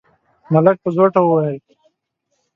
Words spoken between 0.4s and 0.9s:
ملک په